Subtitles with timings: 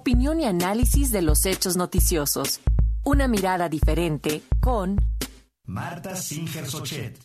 [0.00, 2.62] Opinión y análisis de los hechos noticiosos.
[3.04, 4.96] Una mirada diferente con
[5.66, 7.18] Marta Singer Sochet.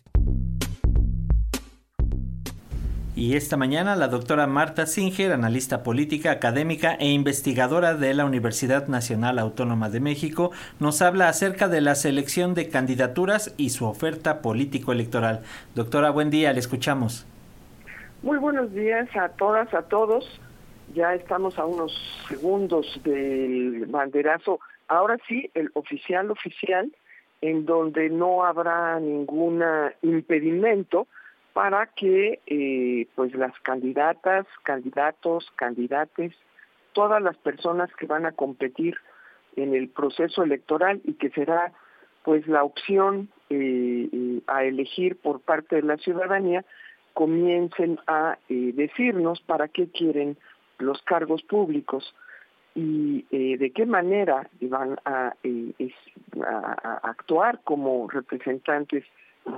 [3.16, 8.90] Y esta mañana la doctora Marta Singer, analista política, académica e investigadora de la Universidad
[8.90, 10.52] Nacional Autónoma de México,
[10.82, 15.44] nos habla acerca de la selección de candidaturas y su oferta político-electoral.
[15.76, 17.26] Doctora, buen día, le escuchamos.
[18.22, 20.26] Muy buenos días a todas, a todos.
[20.96, 21.92] Ya estamos a unos
[22.30, 24.62] segundos del banderazo.
[24.88, 26.90] Ahora sí, el oficial oficial,
[27.42, 29.62] en donde no habrá ningún
[30.02, 31.08] impedimento
[31.52, 36.34] para que eh, pues las candidatas, candidatos, candidates,
[36.94, 38.96] todas las personas que van a competir
[39.58, 41.74] en el proceso electoral y que será
[42.24, 46.64] pues la opción eh, eh, a elegir por parte de la ciudadanía,
[47.14, 50.38] comiencen a decirnos para qué quieren
[50.80, 52.14] los cargos públicos
[52.78, 53.24] y
[53.58, 55.34] de qué manera van a,
[56.46, 59.06] a actuar como representantes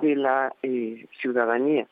[0.01, 1.87] de la eh, ciudadanía.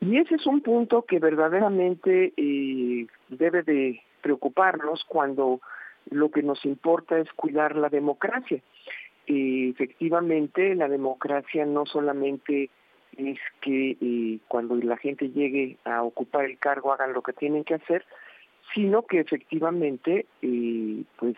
[0.00, 5.60] Y ese es un punto que verdaderamente eh, debe de preocuparnos cuando
[6.10, 8.60] lo que nos importa es cuidar la democracia.
[9.26, 12.70] Eh, efectivamente, la democracia no solamente
[13.16, 17.74] es que cuando la gente llegue a ocupar el cargo hagan lo que tienen que
[17.74, 18.04] hacer,
[18.74, 20.26] sino que efectivamente
[21.16, 21.36] pues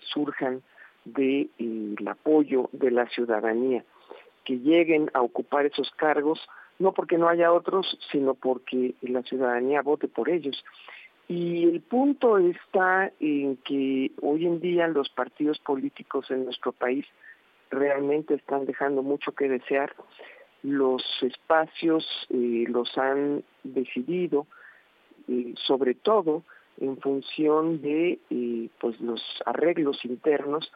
[0.00, 0.62] surjan
[1.04, 3.84] del de, apoyo de la ciudadanía
[4.44, 6.40] que lleguen a ocupar esos cargos,
[6.78, 10.64] no porque no haya otros, sino porque la ciudadanía vote por ellos.
[11.28, 17.06] Y el punto está en que hoy en día los partidos políticos en nuestro país
[17.70, 19.94] realmente están dejando mucho que desear.
[20.62, 24.46] Los espacios eh, los han decidido,
[25.28, 26.42] eh, sobre todo
[26.80, 30.72] en función de eh, pues los arreglos internos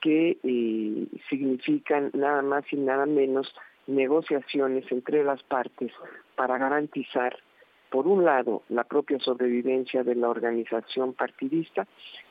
[0.00, 3.52] que eh, significan nada más y nada menos
[3.86, 5.92] negociaciones entre las partes
[6.36, 7.36] para garantizar,
[7.90, 11.86] por un lado, la propia sobrevivencia de la organización partidista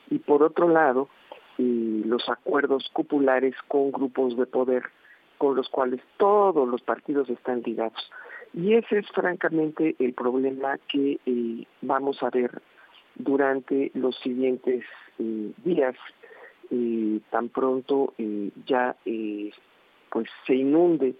[0.08, 1.08] y por otro lado,
[1.58, 4.84] eh, los acuerdos cupulares con grupos de poder
[5.38, 8.10] con los cuales todos los partidos están ligados.
[8.52, 11.18] Y ese es francamente el problema que
[11.80, 12.60] vamos a ver
[13.16, 14.84] durante los siguientes
[15.18, 15.96] días
[16.70, 19.50] eh, tan pronto eh, ya eh,
[20.08, 21.14] pues se inunde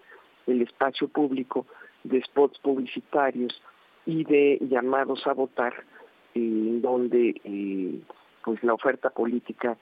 [0.46, 1.66] el espacio público
[2.04, 3.60] de spots publicitarios
[4.06, 5.84] y de llamados a votar
[6.32, 8.00] donde
[8.44, 9.76] pues la oferta política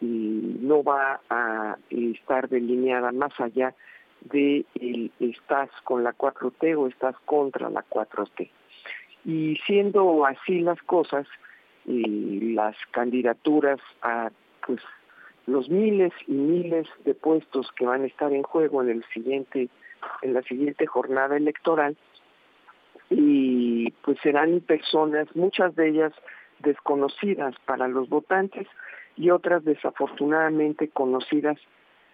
[0.00, 3.74] no va a estar delineada más allá
[4.22, 8.50] de el estás con la 4T o estás contra la 4T.
[9.24, 11.26] Y siendo así las cosas,
[11.84, 14.30] las candidaturas a
[14.66, 14.80] pues
[15.46, 19.68] los miles y miles de puestos que van a estar en juego en el siguiente
[20.22, 21.96] en la siguiente jornada electoral
[23.10, 26.12] y pues serán personas muchas de ellas
[26.60, 28.66] desconocidas para los votantes
[29.16, 31.58] y otras desafortunadamente conocidas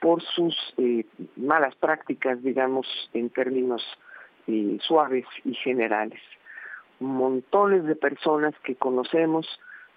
[0.00, 1.04] por sus eh,
[1.36, 3.84] malas prácticas digamos en términos
[4.46, 6.20] eh, suaves y generales
[7.00, 9.46] montones de personas que conocemos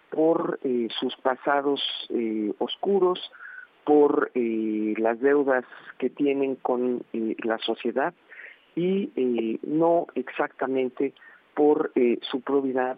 [0.09, 3.31] por eh, sus pasados eh, oscuros,
[3.85, 5.65] por eh, las deudas
[5.97, 7.03] que tienen con
[7.43, 8.13] la sociedad
[8.75, 11.13] y no exactamente
[11.55, 12.97] por su probidad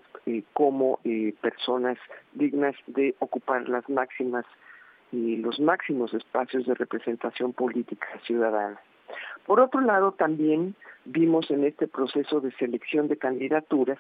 [0.54, 1.00] como
[1.42, 1.98] personas
[2.34, 4.46] dignas de ocupar las máximas
[5.12, 8.80] y los máximos espacios de representación política ciudadana.
[9.46, 14.00] Por otro lado, también vimos en este proceso de selección de candidaturas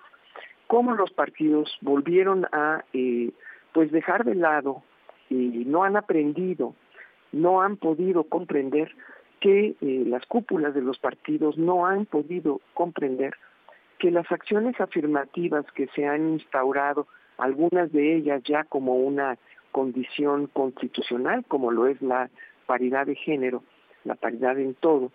[0.67, 3.31] cómo los partidos volvieron a eh,
[3.73, 4.83] pues dejar de lado
[5.29, 6.75] y no han aprendido,
[7.31, 8.93] no han podido comprender
[9.39, 13.33] que eh, las cúpulas de los partidos no han podido comprender
[13.97, 19.37] que las acciones afirmativas que se han instaurado, algunas de ellas ya como una
[19.71, 22.29] condición constitucional, como lo es la
[22.65, 23.63] paridad de género,
[24.03, 25.11] la paridad en todo,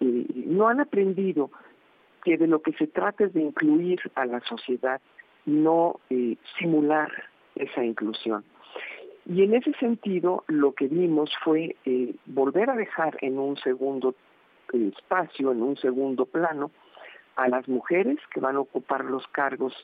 [0.00, 1.50] eh, no han aprendido
[2.24, 5.00] que de lo que se trata es de incluir a la sociedad
[5.46, 6.00] no
[6.58, 7.10] simular
[7.54, 8.44] esa inclusión.
[9.24, 11.76] Y en ese sentido, lo que vimos fue
[12.26, 14.14] volver a dejar en un segundo
[14.72, 16.70] espacio, en un segundo plano,
[17.36, 19.74] a las mujeres que van a ocupar los cargos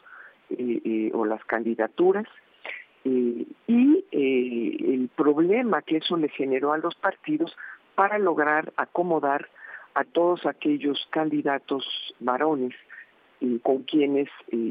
[1.14, 2.26] o las candidaturas
[3.04, 7.56] y el problema que eso le generó a los partidos
[7.94, 9.48] para lograr acomodar
[9.96, 11.84] a todos aquellos candidatos
[12.20, 12.74] varones
[13.62, 14.28] con quienes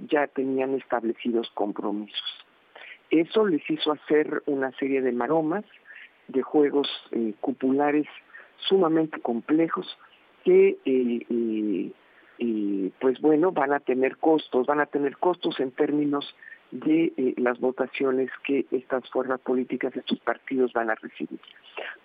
[0.07, 2.45] ya tenían establecidos compromisos.
[3.09, 5.65] Eso les hizo hacer una serie de maromas,
[6.27, 6.87] de juegos
[7.41, 8.07] cupulares
[8.57, 9.97] sumamente complejos
[10.43, 10.77] que
[12.99, 16.35] pues bueno van a tener costos, van a tener costos en términos
[16.71, 21.39] de eh, las votaciones que estas fuerzas políticas, estos partidos van a recibir.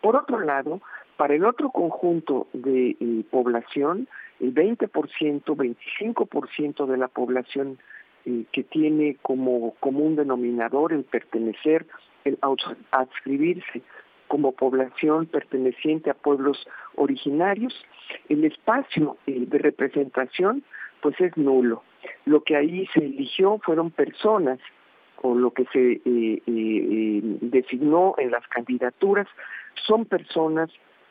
[0.00, 0.80] Por otro lado,
[1.20, 4.08] para el otro conjunto de eh, población,
[4.40, 4.88] el 20%,
[5.44, 7.78] 25% de la población
[8.24, 11.84] eh, que tiene como común denominador el pertenecer,
[12.24, 12.38] el
[12.90, 13.82] adscribirse
[14.28, 17.74] como población perteneciente a pueblos originarios,
[18.30, 20.64] el espacio de representación
[21.02, 21.82] pues es nulo.
[22.24, 24.58] Lo que ahí se eligió fueron personas,
[25.20, 29.28] o lo que se eh, eh, eh, designó en las candidaturas,
[29.86, 30.70] son personas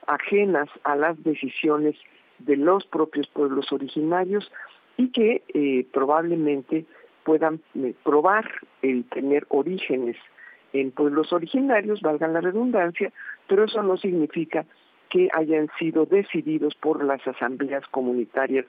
[0.10, 1.96] ajenas a las decisiones
[2.40, 4.52] de los propios pueblos originarios
[4.98, 6.86] y que probablemente
[7.24, 7.62] puedan
[8.04, 8.50] probar
[8.82, 10.18] el tener orígenes
[10.74, 13.12] en pueblos originarios, valga la redundancia,
[13.48, 14.66] pero eso no significa
[15.10, 18.66] que hayan sido decididos por las asambleas comunitarias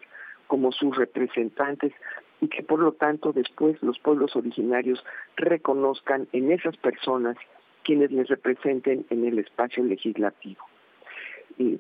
[0.47, 1.93] como sus representantes
[2.41, 5.05] y que por lo tanto después los pueblos originarios
[5.37, 7.37] reconozcan en esas personas
[7.85, 10.70] quienes les representen en el espacio legislativo.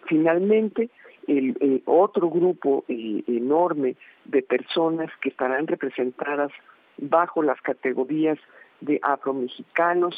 [0.06, 0.90] Finalmente,
[1.26, 6.50] el, otro grupo eh, enorme de personas que estarán representadas
[6.98, 8.38] bajo las categorías
[8.80, 10.16] de afromexicanos,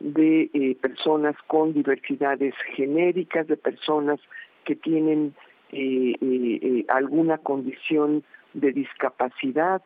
[0.00, 4.20] de eh, personas con diversidades genéricas, de personas
[4.64, 5.34] que tienen
[5.76, 8.22] eh, eh, eh, alguna condición
[8.52, 9.82] de discapacidad.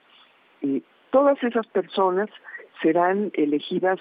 [1.10, 2.28] todas esas personas
[2.82, 3.98] serán elegidas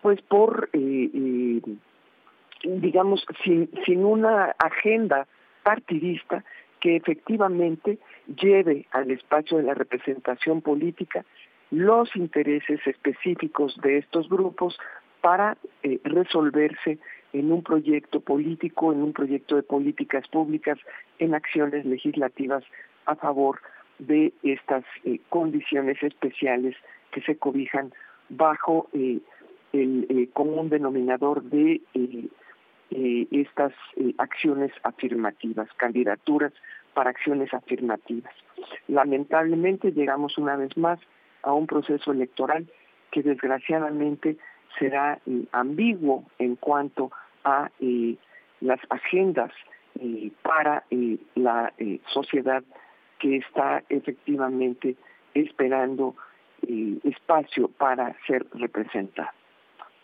[0.00, 0.70] pues por,
[2.80, 5.26] digamos, sin, sin una agenda
[5.62, 6.44] partidista
[6.80, 7.98] que efectivamente
[8.40, 11.24] lleve al espacio de la representación política
[11.70, 14.78] los intereses específicos de estos grupos
[15.20, 15.56] para
[16.04, 16.98] resolverse
[17.32, 20.78] en un proyecto político, en un proyecto de políticas públicas,
[21.18, 22.64] en acciones legislativas
[23.06, 23.60] a favor
[23.98, 26.76] de estas eh, condiciones especiales
[27.10, 27.92] que se cobijan
[28.28, 29.18] bajo eh,
[29.72, 31.80] el eh, común denominador de
[33.30, 33.72] estas
[34.16, 36.52] acciones afirmativas, candidaturas
[36.94, 38.32] para acciones afirmativas.
[38.88, 40.98] Lamentablemente llegamos una vez más
[41.42, 42.66] a un proceso electoral
[43.10, 44.36] que desgraciadamente
[44.78, 45.20] será
[45.52, 47.10] ambiguo en cuanto
[47.44, 48.16] a eh,
[48.60, 49.52] las agendas
[50.00, 51.72] eh, para eh, la
[52.06, 52.62] sociedad
[53.18, 54.96] que está efectivamente
[55.34, 56.14] esperando
[57.04, 59.32] espacio para ser representada.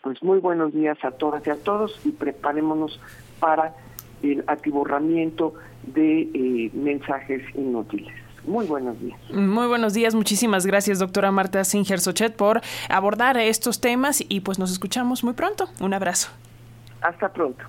[0.03, 2.99] Pues muy buenos días a todas y a todos y preparémonos
[3.39, 3.73] para
[4.21, 5.53] el atiborramiento
[5.83, 8.13] de mensajes inútiles.
[8.45, 9.17] Muy buenos días.
[9.31, 10.13] Muy buenos días.
[10.13, 12.59] Muchísimas gracias, doctora Marta Singer Sochet, por
[12.89, 15.69] abordar estos temas y pues nos escuchamos muy pronto.
[15.79, 16.29] Un abrazo.
[17.01, 17.59] Hasta pronto.